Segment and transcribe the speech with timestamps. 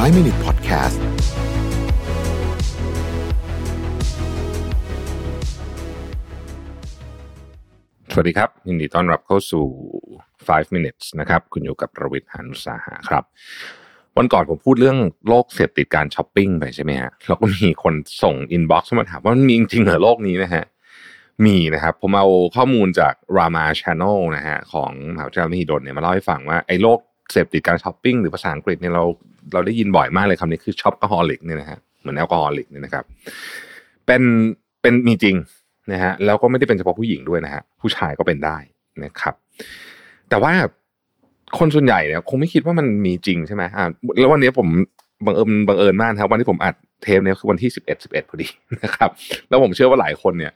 [0.00, 0.98] 5 Minute Podcast
[8.12, 9.66] สวัสดีครับ ยินดีต้อนรับเข้าสู่
[10.18, 13.24] 5 minutes นะครับ คุณอยู่กับประวิทย์หานุสาหะครับ
[14.16, 14.98] วันก่อนผมพูดเรื่อง
[15.28, 20.64] โรคเสพติดการช้อปปิ้งไปใช่ไหมฮะแล้วก็มีคนส่ง inbox มาถามว่ามันมีจริงเหรอโรคนี้นะฮะ
[21.46, 27.00] มีนะครับ ผมเอาข้อมูลจาก Rama Channel นะฮะของมหาวิทยาลัยมหิดลเนี่ยมาเล่าให้ฟังว่าไอ้โรค
[27.32, 29.04] เสพติดการช้อปปิ้งหรือภาษาอังกฤษเนี่ยเรา
[29.52, 33.04] เราได้ยินบ่อยมากเลยคำนี้คือ shopaholic เนี่ยนะฮะเหมือน alcoholic เนี่ยนะครับ
[34.06, 34.22] เป็น
[34.82, 35.36] เป็นมีจริง
[35.92, 38.58] นะฮะแล้วก็ไม่ได้เป็นเฉพาะผู้หญิงด้วยนะฮะผู้ชายก็เป็นได้
[39.04, 39.34] นะครับ
[40.30, 40.52] แต่ว่า
[41.58, 43.86] คนส่วนใหญ่เนี่ยคงไม่คิดว่ามันมีจริงใช่ไหมอ่า
[44.18, 44.68] แล้ววันนี้ผม
[45.26, 48.48] บังเอิญบังเอิญมากครับวันที่ผมอัดเทปเนี่ยคือวันที่สิบเอ็ดสิบเอ็ดพอดี
[48.82, 49.10] นะครับ
[49.48, 50.52] แล้วผมเชื่อว่าหลายคนเนี่ย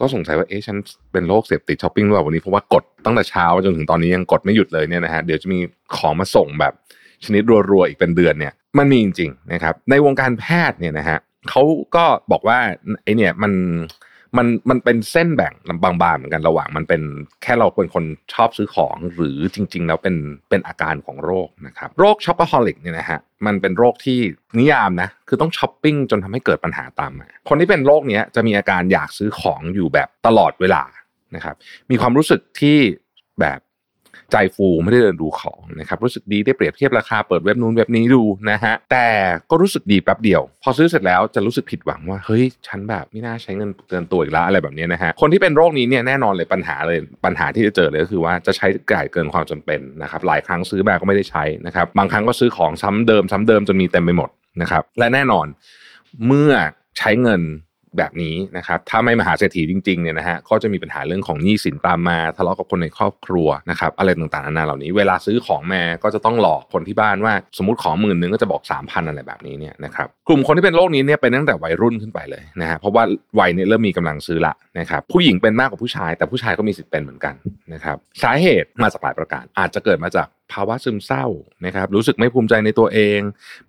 [0.00, 0.76] ก็สงสัยว่าเอ๊ะฉัน
[1.12, 5.58] เป็นโรคเสพติดช้อปปิ้งหรือเปล่าวันนี้เพราะว่ากดตั้งแต่เช้าจนถึงตอนนี้ยังกดไม่หยุดเลยเนี่ยนะฮะเดี๋ยวจะมี
[5.96, 6.72] ของมาส่งแบบ
[7.24, 11.18] ชนิดรัวๆอีกเป็นเดือนเนี่ยมันมีจริงๆนะครับในวงการแพทย์เนี่ยนะฮะ
[11.50, 11.62] เขา
[11.96, 12.58] ก็บอกว่า
[13.02, 13.52] ไอ้เนี่ยมัน
[14.38, 17.02] มันมันเป็นเส้นแบ่งบางๆเหมือนกันระหว่างมันเป็น
[17.42, 18.04] แค่เราเป็นคน
[18.34, 20.16] ชอบซื้อของหรือจริง ๆ แล้วเป็น
[20.50, 24.18] เป็นอาการของโรคนะครับโรค shopaholic เนี่ยนะฮะมันเป็นโรคที่
[24.58, 30.82] นิยามนะคือต้องช้อปปิ้งจนทำให้เกิดปัญหาตามมาคนที่เป็นโรคเนี้ยจะมีอาการอยากซื้อของอยู่แบบตลอดเวลา
[31.34, 31.56] นะครับ
[31.90, 32.78] มีความรู้สึกที่
[33.40, 33.58] แบบ
[34.32, 39.08] ใจฟูไม่ได้เดินดูของนะครับรู้สึกดีได้เปรียบเทียบราคาเปิดเว็บนู้นเว็บนี้ดูนะฮะแต่
[39.50, 54.30] ก็รู้สึกดีแป๊บเดียว พอซื้อเสร็จแล้วจะรู้สึกผิดหวังว่าเฮ้ยฉันแบบไม่น่าใช้เงินเกินตัวอีกแล้วอะไรแบบนี้นะฮะคนที่เป็นโรคนี้เนี่ยแน่นอนเลยปัญหาเลยปัญหาที่จะเจอเลยก็คือว่าจะใช้จ่ายเกินความจำเป็นนะครับหลายครั้งซื้อแบบก็ไม่ได้ใช้นะครับบางครั้งก็ซื้อของซ้ำเดิมซ้ำเดิมจนมีเต็มไปหมด
[54.62, 55.46] นะครับและแน่นอน
[56.26, 56.52] เมื่อ
[56.98, 57.42] ใช้เงิน
[57.98, 73.02] แบบนี้นะครับถ้าไม่มหาเศรษฐีจริงๆเนี่ยนะฮะก็จะมีปัญหาเรื่องของหนี้สินตามมาทะเลาะกับคนในครอบครัวนะครับอะไรต่างๆนานาเหล่านี้ เวลาซื้อของมาก็จะต้องหลอกคนที่บ้านว่า สมมติของหมื่นนึงก็จะบอก3 0 0 0อะไรแบบนี้เนี่ยนะครับกลุ่มคนที่เป็นโรคนี้เนี่ยเป็นตั้งแต่วัยรุ่นขึ้นไปเลยนะฮะเพราะว่า
[73.40, 77.34] วัยเนี่ยเริ่มมีกำลังซื้อละนะครับผู้หญิงเป็นมากกว่าผู้ชาย แต่ผู้ชายก็มีสิทธิ์เป็นเหมือนกัน
[77.72, 81.26] นะครับสาเหตุมาจากหลายประการอาจจะเกิดมาจากภาวะซึมเศร้า
[81.66, 83.20] นะครับ รู้สึกไม่ภูมิใจในตัวเอง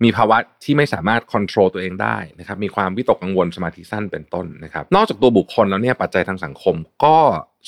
[0.04, 7.16] มีภาวะที่ไม่สามารถควบคุมตัวเองได้นะครับ มีความวิตกกังวลสมาธิสั้นเป็นต้นนะครับ นอกจากตัวบุคคลแล้วเนี่ยปัจจัยทางสังคมก็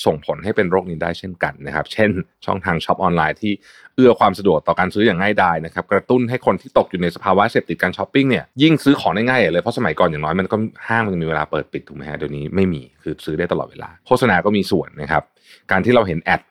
[0.05, 2.11] ส่งผลให้เป็นโรคนี้ได้เช่นกันนะครับ เช่น
[2.47, 3.53] ช่องทางช้อปออนไลน์ที่
[3.97, 10.57] เอื้อความสะดวกต่อการซื้ออย่างง่ายดายนะครับ กระตุ้นให้คนที่ตกอยู่ในสภาวะเสพติดการช้อปปิ้งเนี่ยยิ่งซื้อของได้ง่ายเลยเพราะสมัยก่อนอย่างน้อยมันก็
[10.89, 15.23] ห้างมันมีเวลาเปิดปิดถูกไหมฮะเดี๋ยวนี้ไม่มีคือซื้อได้ตลอดเวลา โฆษณาก็มีส่วนนะครับ
[15.71, 16.43] การที่เราเห็น ad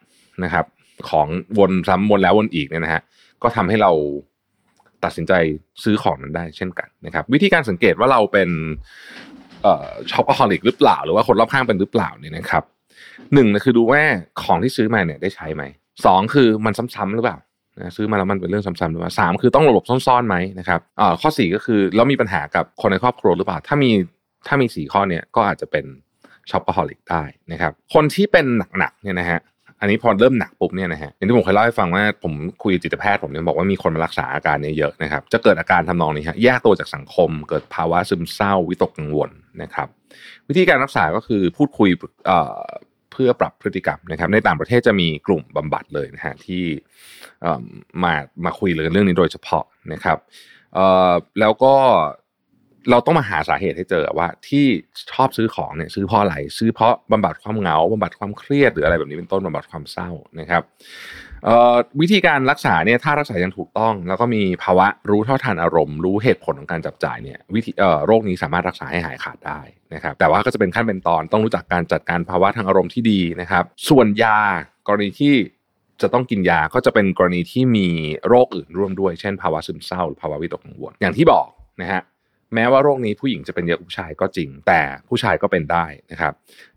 [0.44, 0.66] นะครับ
[1.10, 1.28] ของ
[1.60, 3.02] วนซ้ำวนแล้ววนอีกเนี่ยนะฮะ
[3.44, 3.92] ก็ทำให้เรา
[5.04, 5.34] ตัดสินใจ
[5.84, 8.50] ซื้อของนั้นได้เช่นกันนะครับ วิธีการสังเกตว่าเราเป็น
[10.12, 12.64] shopaholic หรือเปล่า หรือว่าคนรอบข้างเป็นหรือเปล่าเนี่ยนะครับ
[13.34, 14.02] หนึ่งนะคือดูว่า
[14.44, 15.64] ของที่ซื้อมาเนี่ยได้ใช้ไหม
[16.06, 17.38] สองคือมันซ้ำๆหรือเปล่า
[17.96, 20.80] ซื้อมาแล้วมันเป็นเรื่องซ้ำๆหรือเปล่าสามคือต้องหลบซ่อนๆไหมนะครับ
[21.22, 23.92] ข้อสี่ก็คือแล้วมีปัญหากับคนในครอบครัวหรือเปล่า ถ้ามี
[24.48, 25.86] ถ้ามีสี่ข้อเนี่ยก็อาจจะเป็น
[26.50, 28.46] shopaholic ได้นะครับ คนที่เป็น
[28.78, 29.40] หนักๆเนี่ยนะฮะ
[29.80, 32.34] อันนี้พอเริ่มหนักปุ๊บเนี่ยนะฮะอย่างที่ผมเคยเล่าให้ฟังว่าผม
[32.64, 39.30] คุยกับจิตแพทย์ผมเนี่ยบอกว่ามีคนมารักษาอาการนี้เยอะนะครับจะเกิดอาการทำนองนี้ฮะแยกตัวจากสังคม เกิดภาวะซึมเศร้าวิตกกังวล
[39.62, 39.88] นะครับ
[40.48, 41.90] วิธีการรักษาก็คือพูดคุย
[43.12, 46.64] เพื่อปรับพฤติกรรมนะครับ ในต่างประเทศจะมีกลุ่มบำบัดเลยนะฮะที่
[48.04, 48.14] มา
[48.46, 49.64] มาคุยเรื่องนี้โดยเฉพาะ
[49.94, 50.18] นะครับ
[51.40, 51.76] แล้วก็
[52.92, 54.66] เราต้องมาหาสาเหตุให้เจอว่าที่
[55.12, 60.10] ชอบซื้อของเนี่ยซื้อเพราะอะไรซื้อเพราะบำบัดความเหงาบำบัดความเครียดหรืออะไรแบบนี้เป็นต้นบำบัดความเศร้า
[60.40, 60.62] นะครับ
[62.02, 67.72] วิธีการรักษาเนี่ยถ้ารักษาอย่างถูกต้อง แล้วก็มีภาวะรู้เท่าทันอารมณ์ รู้เหตุผลของการจับจ่ายเนี่ยวิธี
[68.06, 69.60] โรคนี้สามารถรักษาให้หายขาดได้
[69.94, 74.40] นะครับแต่ว่าก็จะเป็นขั้นเป็นตอนต้องรู้จักการจัดการภาวะทางอารมณ์ที่ดีนะครับ ส่วนยา
[74.88, 75.34] กรณีที่
[76.02, 77.88] จะต้องกินยาก็จะเป็นกรณีที่มี
[78.28, 81.48] โรคอื่นร่วมด้วย เช่น ภาวะซึมเศร้าหรือภาวะวิตกกังวลอย่างที่บอก
[81.82, 82.02] นะฮะ
[82.56, 86.34] แม้ว่าโรคนี้ผู้หญิงจะเป็นเยอะผู้ชายก็จริง แต่ผู้ชายก็เป็นได้นะครับ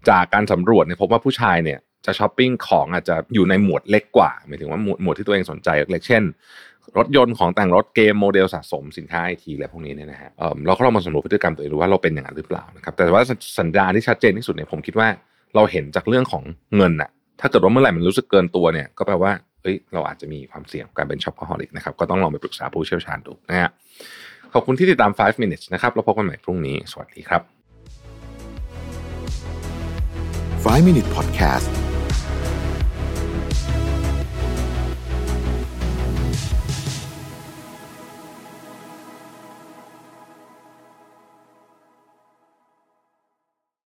[0.08, 6.22] จากการสำรวจเนี่ยพบว่าผู้ชายเนี่ยจะช้อปปิ้งของอาจจะอยู่ในหมวดเล็กกว่าหมายถึงว่าหมวดหมวดที่ตัวเองสนใจเล็กเช่น
[6.98, 10.30] รถยนต์ของแต่งรถเกมโมเดลสะสมสินค้าไอทีอะไรพวกนี้เนี่ยนะฮะ
[10.66, 13.22] เราก็ลองมาสำรวจพฤติกรรมตัวเองดูว่าเราเป็นอย่างนั้นหรือเปล่านะครับแต่ว่า
[13.58, 15.08] สัญญาณที่ชัดเจนที่สุดเนี่ยผมคิดว่า
[15.54, 16.42] เราเห็นจากเรื่องของ
[16.76, 19.32] เงินอะถ้าเกิดว่าเมื่อไหร่มันรู้สึกเกินตัวเนี่ยก็แปลว่า
[19.62, 23.70] เฮ้ยเราอาจจะมีความเสี่ยงการเป็น shopaholic นะครับก็ต้องลองไปปรึกษาผู้เชี่ยวชาญดูนะฮะ
[24.54, 27.42] ขอบคุณที่ติดตาม 5 minutes นะครับแล้วพบกันใหม่พรุ่งนี้ สวัสดีครับ
[30.64, 31.89] 5 minute podcast